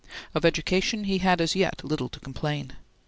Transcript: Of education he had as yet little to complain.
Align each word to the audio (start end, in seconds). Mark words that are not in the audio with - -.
Of 0.33 0.45
education 0.45 1.03
he 1.03 1.19
had 1.19 1.39
as 1.41 1.55
yet 1.55 1.83
little 1.83 2.09
to 2.09 2.19
complain. 2.19 2.73